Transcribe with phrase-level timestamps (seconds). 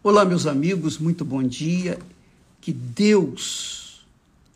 [0.00, 1.98] Olá, meus amigos, muito bom dia.
[2.60, 4.06] Que Deus,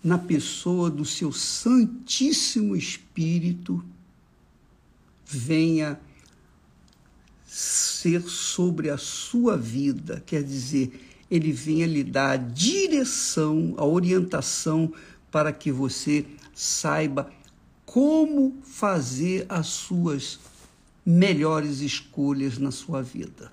[0.02, 3.84] na pessoa do seu Santíssimo Espírito,
[5.26, 5.98] venha
[7.44, 10.92] ser sobre a sua vida, quer dizer,
[11.28, 14.94] ele venha lhe dar a direção, a orientação
[15.28, 16.24] para que você
[16.54, 17.32] saiba
[17.84, 20.38] como fazer as suas
[21.04, 23.50] melhores escolhas na sua vida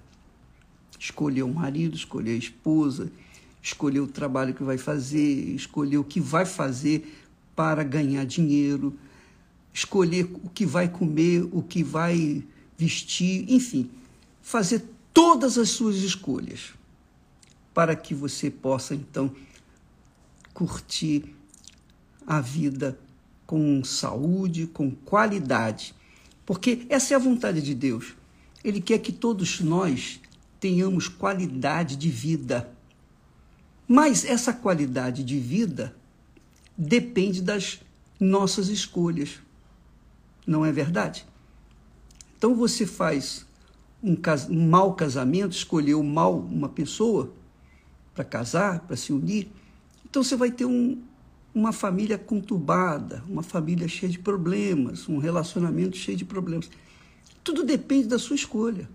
[0.99, 3.09] escolher o marido, escolher a esposa,
[3.63, 7.23] escolher o trabalho que vai fazer, escolher o que vai fazer
[7.55, 8.93] para ganhar dinheiro,
[9.73, 12.43] escolher o que vai comer, o que vai
[12.77, 13.89] vestir, enfim,
[14.41, 14.83] fazer
[15.13, 16.73] todas as suas escolhas
[17.73, 19.31] para que você possa então
[20.53, 21.35] curtir
[22.27, 22.99] a vida
[23.45, 25.95] com saúde, com qualidade.
[26.45, 28.13] Porque essa é a vontade de Deus.
[28.63, 30.19] Ele quer que todos nós
[30.59, 32.71] tenhamos qualidade de vida.
[33.87, 35.95] Mas essa qualidade de vida
[36.77, 37.81] depende das
[38.19, 39.39] nossas escolhas.
[40.45, 41.25] Não é verdade?
[42.37, 43.45] Então você faz
[44.03, 44.15] um,
[44.49, 47.33] um mau casamento, escolheu mal uma pessoa
[48.13, 49.49] para casar, para se unir,
[50.09, 50.99] então você vai ter um,
[51.53, 56.69] uma família conturbada, uma família cheia de problemas, um relacionamento cheio de problemas.
[57.43, 58.89] Tudo depende da sua escolha.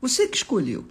[0.00, 0.84] Você que escolheu.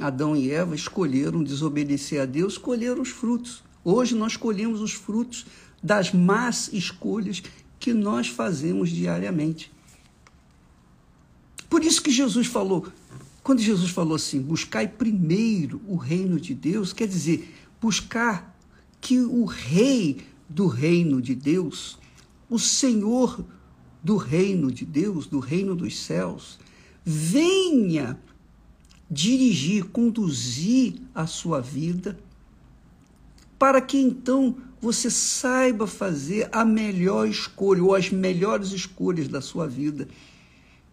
[0.00, 3.62] Adão e Eva escolheram desobedecer a Deus, escolheram os frutos.
[3.84, 5.46] Hoje nós colhemos os frutos
[5.82, 7.42] das más escolhas
[7.78, 9.72] que nós fazemos diariamente.
[11.68, 12.86] Por isso que Jesus falou,
[13.42, 18.56] quando Jesus falou assim, buscai primeiro o reino de Deus, quer dizer, buscar
[19.00, 21.98] que o rei do reino de Deus,
[22.48, 23.44] o Senhor
[24.02, 26.58] do reino de Deus, do reino dos céus,
[27.04, 28.18] venha
[29.10, 32.18] dirigir, conduzir a sua vida,
[33.58, 39.66] para que então você saiba fazer a melhor escolha ou as melhores escolhas da sua
[39.66, 40.08] vida.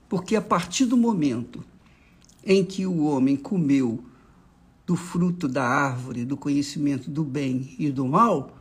[0.10, 1.64] Porque a partir do momento
[2.44, 4.04] em que o homem comeu
[4.86, 8.58] do fruto da árvore do conhecimento do bem e do mal,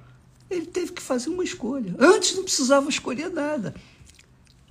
[0.50, 1.94] ele teve que fazer uma escolha.
[1.98, 3.74] Antes não precisava escolher nada.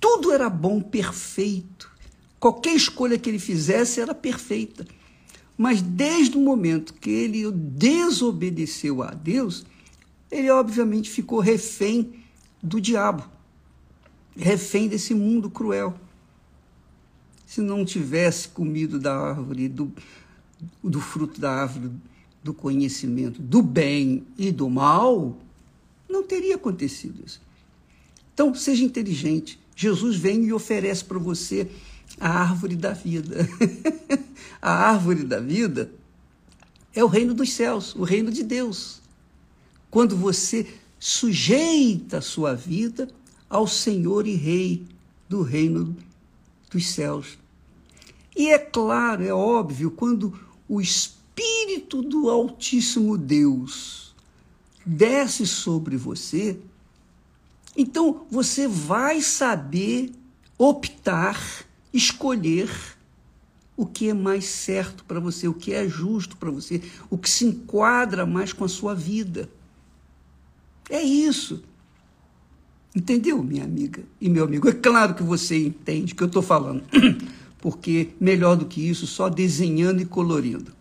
[0.00, 1.93] Tudo era bom, perfeito.
[2.44, 4.86] Qualquer escolha que ele fizesse era perfeita.
[5.56, 9.64] Mas desde o momento que ele desobedeceu a Deus,
[10.30, 12.22] ele obviamente ficou refém
[12.62, 13.24] do diabo,
[14.36, 15.94] refém desse mundo cruel.
[17.46, 19.90] Se não tivesse comido da árvore, do,
[20.82, 21.92] do fruto da árvore
[22.42, 25.34] do conhecimento do bem e do mal,
[26.06, 27.40] não teria acontecido isso.
[28.34, 29.58] Então, seja inteligente.
[29.74, 31.70] Jesus vem e oferece para você
[32.20, 33.48] a árvore da vida.
[34.60, 35.90] a árvore da vida
[36.94, 39.00] é o reino dos céus, o reino de Deus.
[39.90, 40.66] Quando você
[40.98, 43.08] sujeita a sua vida
[43.48, 44.86] ao Senhor e Rei
[45.28, 45.96] do reino
[46.70, 47.38] dos céus.
[48.36, 50.38] E é claro, é óbvio, quando
[50.68, 54.14] o Espírito do Altíssimo Deus
[54.84, 56.58] desce sobre você,
[57.76, 60.12] então você vai saber
[60.58, 61.64] optar
[61.94, 62.68] escolher
[63.76, 67.30] o que é mais certo para você, o que é justo para você, o que
[67.30, 69.48] se enquadra mais com a sua vida.
[70.90, 71.62] É isso.
[72.94, 74.68] Entendeu, minha amiga e meu amigo?
[74.68, 76.84] É claro que você entende o que eu estou falando,
[77.58, 80.72] porque melhor do que isso, só desenhando e colorindo.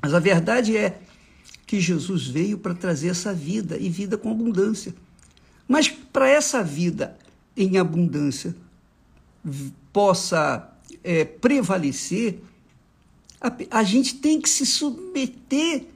[0.00, 1.00] Mas a verdade é
[1.66, 4.94] que Jesus veio para trazer essa vida e vida com abundância.
[5.66, 7.18] Mas para essa vida
[7.56, 8.54] em abundância
[9.92, 12.40] possa é, prevalecer,
[13.40, 15.86] a, a gente tem que se submeter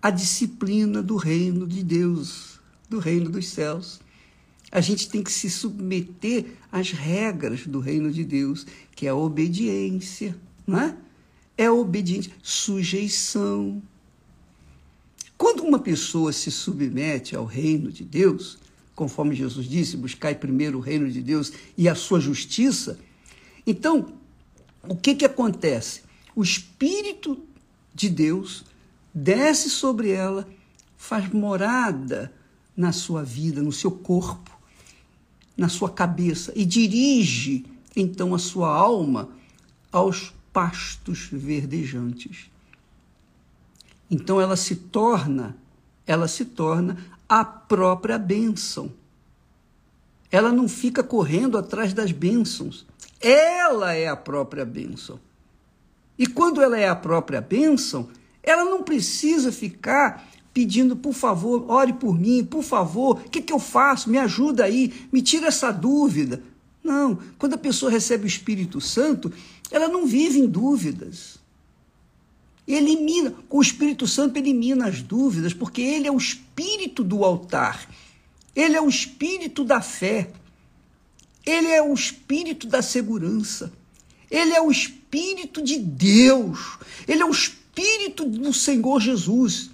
[0.00, 4.00] à disciplina do reino de Deus, do reino dos céus.
[4.70, 9.14] A gente tem que se submeter às regras do reino de Deus, que é a
[9.14, 10.36] obediência,
[10.66, 10.96] não é?
[11.58, 13.82] É obediência, sujeição.
[15.36, 18.58] Quando uma pessoa se submete ao reino de Deus,
[19.02, 23.00] conforme Jesus disse, buscai primeiro o reino de Deus e a sua justiça.
[23.66, 24.12] Então,
[24.84, 26.02] o que, que acontece?
[26.36, 27.36] O Espírito
[27.92, 28.64] de Deus
[29.12, 30.48] desce sobre ela,
[30.96, 32.32] faz morada
[32.76, 34.56] na sua vida, no seu corpo,
[35.56, 37.66] na sua cabeça e dirige
[37.96, 39.30] então a sua alma
[39.90, 42.48] aos pastos verdejantes.
[44.08, 45.56] Então ela se torna,
[46.06, 46.96] ela se torna
[47.34, 48.92] a própria bênção.
[50.30, 52.84] Ela não fica correndo atrás das bênçãos.
[53.22, 55.18] Ela é a própria bênção.
[56.18, 58.10] E quando ela é a própria bênção,
[58.42, 63.52] ela não precisa ficar pedindo, por favor, ore por mim, por favor, o que, que
[63.54, 64.10] eu faço?
[64.10, 66.42] Me ajuda aí, me tira essa dúvida.
[66.84, 69.32] Não, quando a pessoa recebe o Espírito Santo,
[69.70, 71.38] ela não vive em dúvidas.
[72.66, 77.88] Elimina, com o Espírito Santo elimina as dúvidas, porque ele é o espírito do altar.
[78.54, 80.30] Ele é o espírito da fé.
[81.44, 83.72] Ele é o espírito da segurança.
[84.30, 86.78] Ele é o espírito de Deus.
[87.08, 89.70] Ele é o espírito do Senhor Jesus.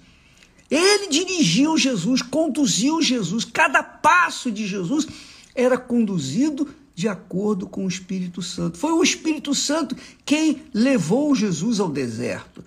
[0.69, 3.45] Ele dirigiu Jesus, conduziu Jesus.
[3.45, 5.07] Cada passo de Jesus
[5.55, 8.77] era conduzido de acordo com o Espírito Santo.
[8.77, 9.95] Foi o Espírito Santo
[10.25, 12.63] quem levou Jesus ao deserto.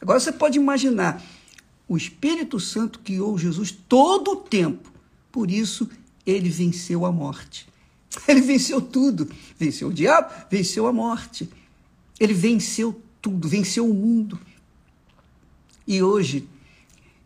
[0.00, 1.22] Agora você pode imaginar,
[1.88, 4.92] o Espírito Santo guiou Jesus todo o tempo.
[5.32, 5.88] Por isso
[6.26, 7.66] ele venceu a morte.
[8.26, 9.30] Ele venceu tudo.
[9.58, 11.48] Venceu o diabo, venceu a morte.
[12.18, 14.40] Ele venceu tudo, venceu o mundo.
[15.86, 16.48] E hoje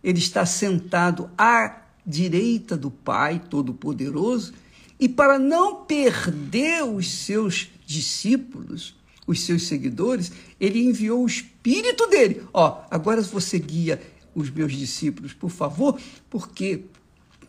[0.03, 4.53] ele está sentado à direita do Pai Todo-Poderoso,
[4.99, 8.95] e para não perder os seus discípulos,
[9.27, 12.43] os seus seguidores, ele enviou o Espírito dele.
[12.53, 14.01] Ó, agora você guia
[14.35, 16.83] os meus discípulos, por favor, porque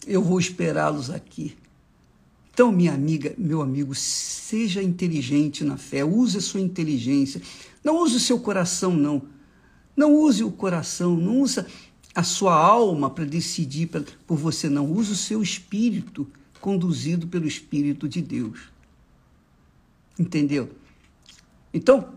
[0.05, 1.55] eu vou esperá-los aqui.
[2.53, 7.41] Então, minha amiga, meu amigo, seja inteligente na fé, use a sua inteligência.
[7.83, 9.23] Não use o seu coração, não.
[9.95, 11.65] Não use o coração, não use
[12.13, 13.89] a sua alma para decidir
[14.27, 14.91] por você, não.
[14.91, 16.27] Use o seu espírito,
[16.61, 18.71] conduzido pelo Espírito de Deus.
[20.17, 20.69] Entendeu?
[21.73, 22.13] Então,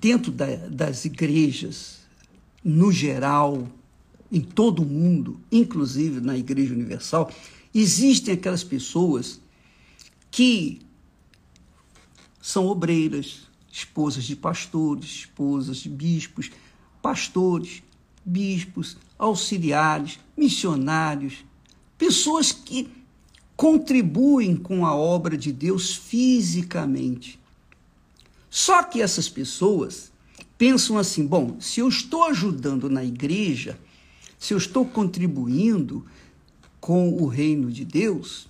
[0.00, 2.00] dentro da, das igrejas,
[2.62, 3.66] no geral,
[4.30, 7.32] em todo o mundo, inclusive na Igreja Universal,
[7.74, 9.40] existem aquelas pessoas
[10.30, 10.82] que
[12.40, 16.50] são obreiras, esposas de pastores, esposas de bispos,
[17.00, 17.82] pastores,
[18.24, 21.44] bispos, auxiliares, missionários,
[21.96, 22.88] pessoas que
[23.56, 27.39] contribuem com a obra de Deus fisicamente.
[28.50, 30.10] Só que essas pessoas
[30.58, 33.78] pensam assim: bom, se eu estou ajudando na igreja,
[34.38, 36.04] se eu estou contribuindo
[36.80, 38.48] com o reino de Deus,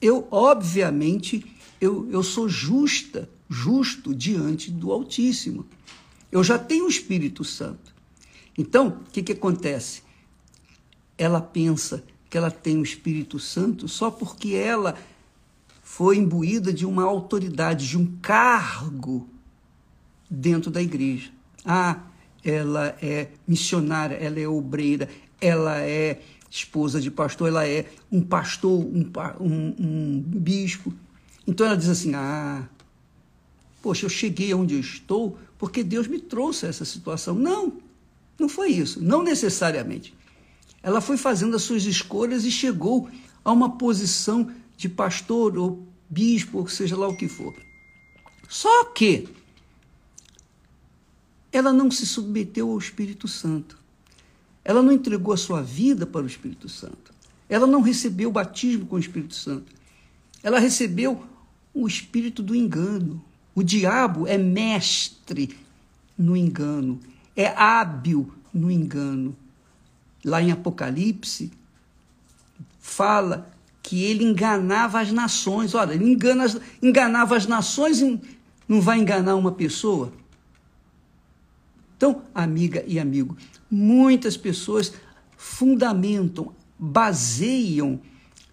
[0.00, 1.46] eu, obviamente,
[1.80, 5.66] eu, eu sou justa, justo diante do Altíssimo.
[6.30, 7.94] Eu já tenho o Espírito Santo.
[8.58, 10.02] Então, o que, que acontece?
[11.16, 14.98] Ela pensa que ela tem o Espírito Santo só porque ela
[15.86, 19.26] foi imbuída de uma autoridade, de um cargo
[20.28, 21.30] dentro da igreja.
[21.64, 22.00] Ah,
[22.44, 25.08] ela é missionária, ela é obreira,
[25.40, 30.92] ela é esposa de pastor, ela é um pastor, um, um, um bispo.
[31.46, 32.68] Então ela diz assim: ah,
[33.80, 37.36] poxa, eu cheguei onde eu estou porque Deus me trouxe a essa situação.
[37.36, 37.74] Não,
[38.36, 40.12] não foi isso, não necessariamente.
[40.82, 43.08] Ela foi fazendo as suas escolhas e chegou
[43.44, 47.54] a uma posição de pastor ou bispo, ou seja lá o que for.
[48.48, 49.28] Só que
[51.50, 53.78] ela não se submeteu ao Espírito Santo.
[54.64, 57.14] Ela não entregou a sua vida para o Espírito Santo.
[57.48, 59.72] Ela não recebeu o batismo com o Espírito Santo.
[60.42, 61.24] Ela recebeu
[61.72, 63.22] o espírito do engano.
[63.54, 65.56] O diabo é mestre
[66.16, 67.00] no engano,
[67.34, 69.36] é hábil no engano.
[70.24, 71.52] Lá em Apocalipse,
[72.80, 73.50] fala
[73.86, 75.72] que ele enganava as nações.
[75.72, 76.44] Olha, ele engana,
[76.82, 78.20] enganava as nações e
[78.68, 80.12] não vai enganar uma pessoa?
[81.96, 83.36] Então, amiga e amigo,
[83.70, 84.92] muitas pessoas
[85.36, 88.00] fundamentam, baseiam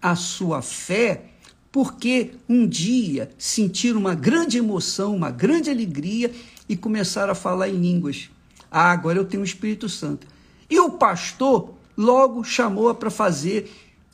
[0.00, 1.24] a sua fé
[1.72, 6.30] porque um dia sentiram uma grande emoção, uma grande alegria
[6.68, 8.30] e começaram a falar em línguas.
[8.70, 10.28] Ah, agora eu tenho o Espírito Santo.
[10.70, 13.68] E o pastor logo chamou-a para fazer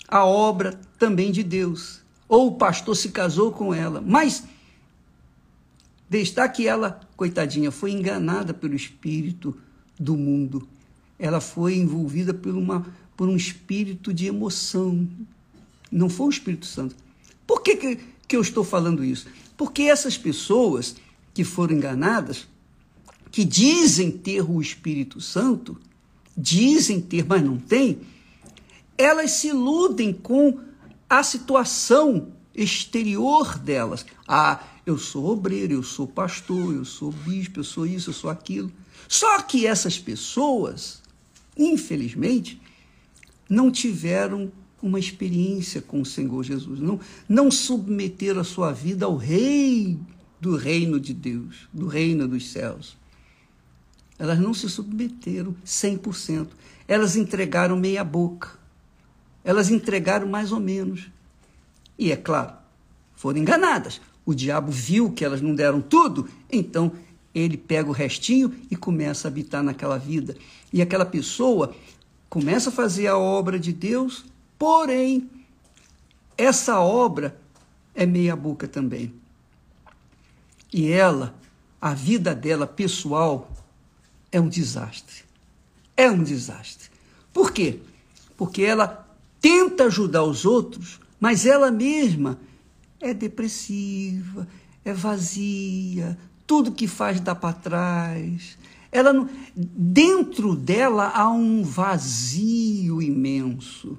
[0.09, 2.01] a obra também de Deus.
[2.29, 4.01] Ou o pastor se casou com ela.
[4.01, 4.45] Mas
[6.19, 9.57] Está que ela, coitadinha, foi enganada pelo espírito
[9.99, 10.67] do mundo.
[11.19, 12.85] Ela foi envolvida por, uma,
[13.17, 15.09] por um espírito de emoção.
[15.91, 16.97] Não foi o Espírito Santo.
[17.47, 19.29] Por que, que, que eu estou falando isso?
[19.57, 20.97] Porque essas pessoas
[21.33, 22.49] que foram enganadas,
[23.31, 25.79] que dizem ter o Espírito Santo,
[26.37, 28.01] dizem ter, mas não têm,
[28.99, 30.59] elas se iludem com
[31.11, 34.07] a situação exterior delas.
[34.29, 38.31] Ah, eu sou obreiro, eu sou pastor, eu sou bispo, eu sou isso, eu sou
[38.31, 38.71] aquilo.
[39.09, 41.03] Só que essas pessoas,
[41.57, 42.63] infelizmente,
[43.49, 49.17] não tiveram uma experiência com o Senhor Jesus, não, não submeteram a sua vida ao
[49.17, 49.99] Rei
[50.41, 52.97] do reino de Deus, do reino dos céus.
[54.17, 56.49] Elas não se submeteram 100%.
[56.87, 58.60] Elas entregaram meia boca.
[59.45, 61.09] Elas entregaram mais ou menos.
[61.99, 62.53] E é claro,
[63.15, 64.01] foram enganadas.
[64.25, 66.93] O diabo viu que elas não deram tudo, então
[67.35, 70.37] ele pega o restinho e começa a habitar naquela vida.
[70.73, 71.75] E aquela pessoa
[72.29, 74.25] começa a fazer a obra de Deus,
[74.59, 75.29] porém,
[76.37, 77.39] essa obra
[77.95, 79.13] é meia boca também.
[80.73, 81.35] E ela,
[81.81, 83.51] a vida dela pessoal,
[84.31, 85.25] é um desastre.
[85.97, 86.89] É um desastre.
[87.33, 87.81] Por quê?
[88.37, 89.07] Porque ela
[89.41, 92.39] tenta ajudar os outros, mas ela mesma
[93.01, 94.47] é depressiva,
[94.85, 98.59] é vazia, tudo que faz dá para trás.
[98.93, 103.97] Ela não, dentro dela há um vazio imenso.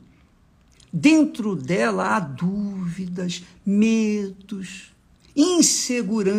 [0.91, 4.91] Dentro dela há dúvidas, medos,
[5.35, 6.37] insegurança.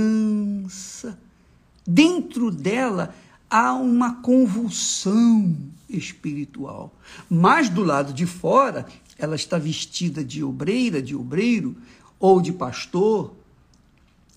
[1.87, 3.15] Dentro dela
[3.53, 5.55] há uma convulsão
[5.87, 6.91] espiritual.
[7.29, 8.87] Mas do lado de fora,
[9.19, 11.77] ela está vestida de obreira, de obreiro
[12.19, 13.35] ou de pastor.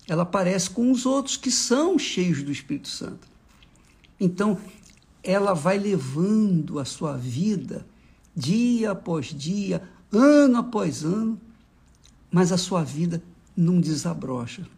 [0.06, 3.26] Ela parece com os outros que são cheios do Espírito Santo.
[4.20, 4.58] Então,
[5.22, 7.86] ela vai levando a sua vida
[8.36, 9.82] dia após dia,
[10.12, 11.40] ano após ano,
[12.30, 13.22] mas a sua vida
[13.56, 14.68] não desabrocha.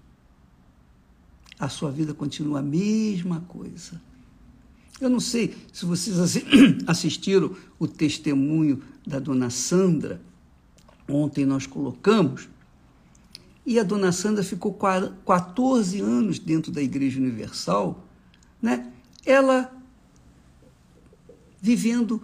[1.59, 4.01] A sua vida continua a mesma coisa.
[5.01, 6.17] Eu não sei se vocês
[6.87, 10.21] assistiram o testemunho da dona Sandra.
[11.09, 12.49] Ontem nós colocamos.
[13.65, 18.05] E a dona Sandra ficou 14 anos dentro da Igreja Universal,
[18.61, 18.91] né?
[19.25, 19.71] ela
[21.61, 22.23] vivendo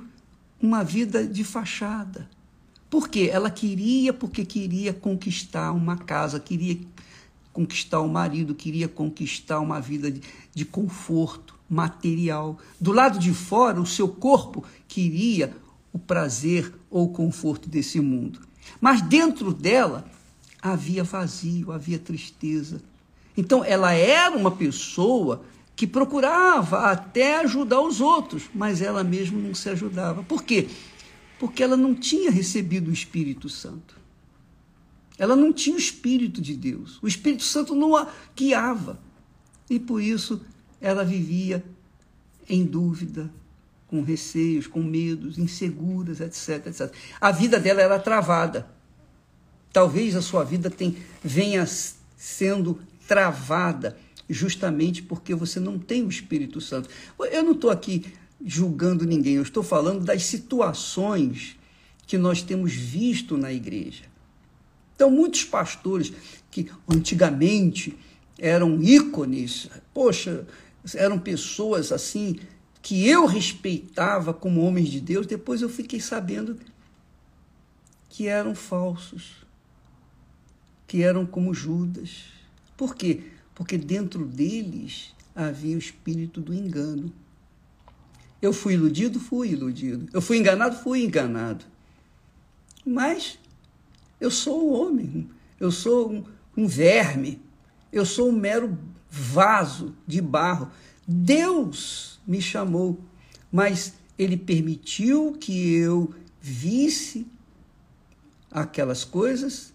[0.61, 2.28] uma vida de fachada.
[2.88, 3.28] Por quê?
[3.31, 6.81] Ela queria, porque queria conquistar uma casa, queria
[7.52, 10.23] conquistar o um marido, queria conquistar uma vida de,
[10.54, 12.59] de conforto material.
[12.80, 15.54] Do lado de fora, o seu corpo queria
[15.92, 18.40] o prazer ou o conforto desse mundo.
[18.80, 20.04] Mas dentro dela
[20.61, 22.80] havia vazio, havia tristeza.
[23.37, 25.44] Então ela era uma pessoa
[25.76, 30.23] que procurava até ajudar os outros, mas ela mesma não se ajudava.
[30.23, 30.68] Por quê?
[31.38, 33.99] Porque ela não tinha recebido o Espírito Santo.
[35.18, 36.99] Ela não tinha o Espírito de Deus.
[37.02, 38.99] O Espírito Santo não a guiava.
[39.68, 40.40] E por isso
[40.85, 41.64] ela vivia
[42.47, 43.31] em dúvida,
[43.88, 46.93] com receios, com medos, inseguras, etc, etc.
[47.19, 48.69] A vida dela era travada.
[49.73, 51.67] Talvez a sua vida tem, venha
[52.19, 53.97] sendo travada
[54.29, 56.91] justamente porque você não tem o Espírito Santo.
[57.19, 58.12] Eu não estou aqui
[58.45, 61.57] julgando ninguém, eu estou falando das situações
[62.07, 64.05] que nós temos visto na igreja.
[64.95, 66.12] Então, muitos pastores
[66.50, 67.97] que antigamente
[68.38, 70.47] eram ícones, poxa,
[70.93, 72.37] eram pessoas assim
[72.83, 76.59] que eu respeitava como homens de Deus, depois eu fiquei sabendo
[78.11, 79.37] que eram falsos,
[80.87, 82.25] que eram como Judas.
[82.76, 83.23] Por quê?
[83.55, 87.12] Porque dentro deles havia o espírito do engano.
[88.43, 89.19] Eu fui iludido?
[89.19, 90.07] Fui iludido.
[90.12, 90.76] Eu fui enganado?
[90.76, 91.64] Fui enganado.
[92.85, 93.38] Mas
[94.21, 96.25] eu sou um homem, eu sou um,
[96.57, 97.41] um verme,
[97.91, 98.79] eu sou um mero
[99.14, 100.71] vaso de barro.
[101.06, 102.99] Deus me chamou,
[103.52, 107.26] mas Ele permitiu que eu visse
[108.50, 109.73] aquelas coisas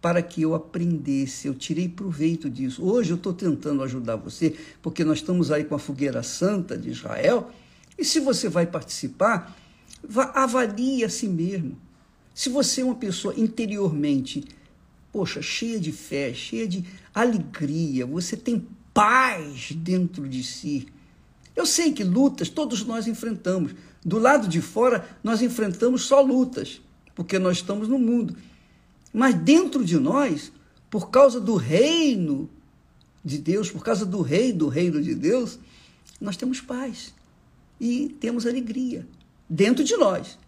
[0.00, 2.84] para que eu aprendesse, eu tirei proveito disso.
[2.84, 6.90] Hoje eu estou tentando ajudar você, porque nós estamos aí com a Fogueira Santa de
[6.90, 7.50] Israel,
[7.98, 9.56] e se você vai participar,
[10.34, 11.76] avalie a si mesmo.
[12.34, 14.44] Se você é uma pessoa interiormente
[15.16, 20.88] poxa, cheia de fé, cheia de alegria, você tem paz dentro de si.
[21.56, 23.74] Eu sei que lutas todos nós enfrentamos.
[24.04, 26.82] Do lado de fora, nós enfrentamos só lutas,
[27.14, 28.36] porque nós estamos no mundo.
[29.10, 30.52] Mas dentro de nós,
[30.90, 32.50] por causa do reino
[33.24, 35.58] de Deus, por causa do rei do reino de Deus,
[36.20, 37.14] nós temos paz
[37.80, 39.08] e temos alegria
[39.48, 40.38] dentro de nós.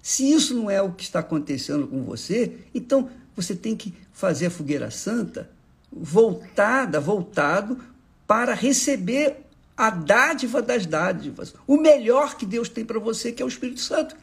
[0.00, 3.10] Se isso não é o que está acontecendo com você, então
[3.42, 5.50] você tem que fazer a fogueira santa
[5.92, 7.78] voltada, voltado
[8.26, 9.36] para receber
[9.76, 13.80] a dádiva das dádivas, o melhor que Deus tem para você, que é o Espírito
[13.80, 14.16] Santo.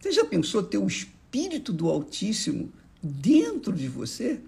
[0.00, 4.40] Você já pensou ter o Espírito do Altíssimo dentro de você?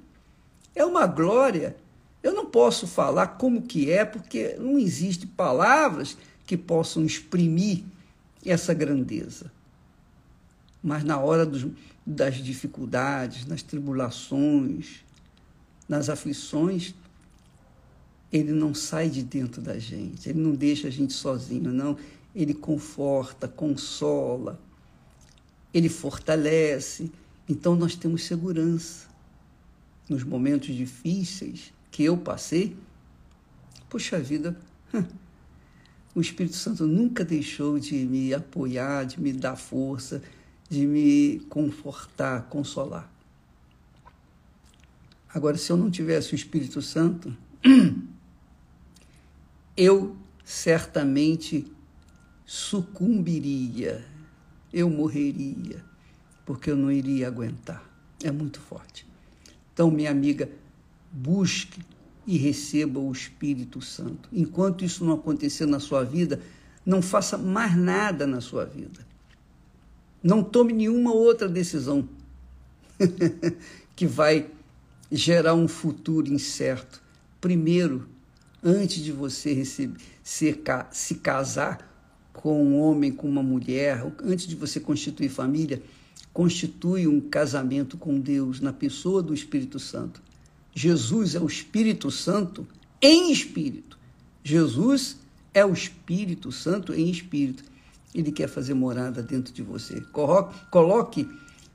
[0.74, 1.76] É uma glória.
[2.22, 6.16] Eu não posso falar como que é, porque não existe palavras
[6.46, 7.84] que possam exprimir
[8.44, 9.52] essa grandeza.
[10.82, 11.66] Mas na hora dos,
[12.06, 15.04] das dificuldades, nas tribulações,
[15.88, 16.94] nas aflições,
[18.32, 21.96] ele não sai de dentro da gente, ele não deixa a gente sozinho, não.
[22.34, 24.60] Ele conforta, consola,
[25.72, 27.10] ele fortalece.
[27.48, 29.08] Então nós temos segurança.
[30.08, 32.76] Nos momentos difíceis que eu passei,
[33.88, 34.56] puxa vida,
[36.14, 40.22] o Espírito Santo nunca deixou de me apoiar, de me dar força,
[40.68, 43.10] de me confortar, consolar.
[45.32, 47.34] Agora, se eu não tivesse o Espírito Santo,
[49.76, 51.70] eu certamente
[52.44, 54.04] sucumbiria,
[54.72, 55.84] eu morreria,
[56.44, 57.84] porque eu não iria aguentar.
[58.22, 59.06] É muito forte.
[59.72, 60.50] Então, minha amiga,
[61.12, 61.80] busque
[62.26, 64.28] e receba o Espírito Santo.
[64.32, 66.40] Enquanto isso não acontecer na sua vida,
[66.84, 69.06] não faça mais nada na sua vida.
[70.22, 72.08] Não tome nenhuma outra decisão
[73.94, 74.50] que vai
[75.10, 77.02] gerar um futuro incerto.
[77.40, 78.08] Primeiro,
[78.62, 81.88] antes de você receber, se, casar
[82.32, 85.82] com um homem, com uma mulher, antes de você constituir família,
[86.32, 90.22] constitui um casamento com Deus na pessoa do Espírito Santo.
[90.74, 92.66] Jesus é o Espírito Santo
[93.00, 93.98] em espírito.
[94.44, 95.16] Jesus
[95.52, 97.64] é o Espírito Santo em espírito.
[98.14, 100.02] Ele quer fazer morada dentro de você.
[100.70, 101.28] Coloque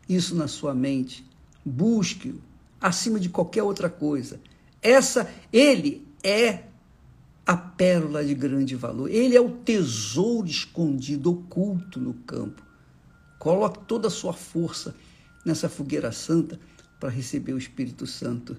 [0.07, 1.25] isso na sua mente.
[1.63, 2.41] Busque-o
[2.81, 4.39] acima de qualquer outra coisa.
[4.81, 6.63] Essa, ele é
[7.45, 9.09] a pérola de grande valor.
[9.09, 12.63] Ele é o tesouro escondido, oculto no campo.
[13.39, 14.95] Coloque toda a sua força
[15.45, 16.59] nessa fogueira santa
[16.99, 18.55] para receber o Espírito Santo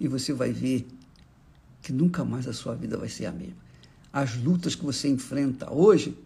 [0.00, 0.86] e você vai ver
[1.82, 3.62] que nunca mais a sua vida vai ser a mesma.
[4.10, 6.16] As lutas que você enfrenta hoje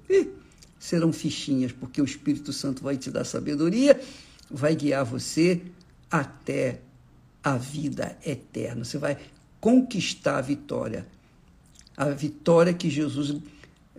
[0.79, 4.01] serão fichinhas, porque o Espírito Santo vai te dar sabedoria,
[4.51, 5.61] vai guiar você
[6.11, 6.81] até
[7.43, 8.85] a vida eterna.
[8.85, 9.19] Você vai
[9.61, 11.07] conquistar a vitória.
[11.97, 13.41] A vitória que Jesus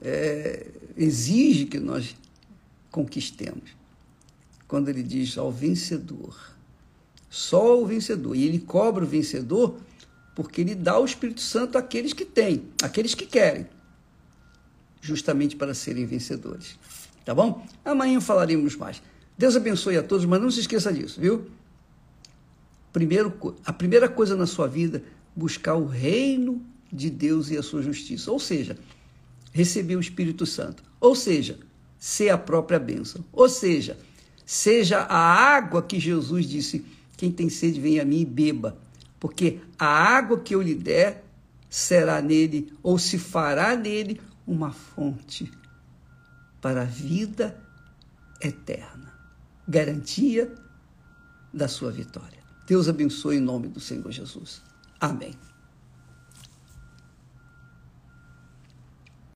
[0.02, 2.16] é, exige que nós
[2.90, 3.78] conquistemos.
[4.68, 6.56] Quando ele diz ao vencedor,
[7.30, 8.36] só o vencedor.
[8.36, 9.78] E ele cobra o vencedor
[10.36, 13.68] porque ele dá o Espírito Santo àqueles que têm, àqueles que querem,
[15.02, 16.78] justamente para serem vencedores.
[17.26, 17.66] Tá bom?
[17.84, 19.02] Amanhã falaremos mais.
[19.38, 21.48] Deus abençoe a todos, mas não se esqueça disso, viu?
[22.92, 23.34] Primeiro,
[23.66, 25.04] a primeira coisa na sua vida,
[25.36, 28.32] buscar o reino de Deus e a sua justiça.
[28.32, 28.78] Ou seja,
[29.52, 30.84] receber o Espírito Santo.
[31.00, 31.60] Ou seja,
[31.98, 33.24] ser a própria bênção.
[33.32, 33.98] Ou seja,
[34.46, 36.86] seja a água que Jesus disse
[37.16, 38.78] quem tem sede, vem a mim e beba,
[39.20, 41.26] porque a água que eu lhe der
[41.70, 45.52] será nele, ou se fará nele, uma fonte
[46.60, 47.56] para a vida
[48.42, 49.14] eterna.
[49.68, 50.52] Garantia
[51.54, 52.40] da sua vitória.
[52.66, 54.64] Deus abençoe em nome do Senhor Jesus.
[55.00, 55.36] Amém.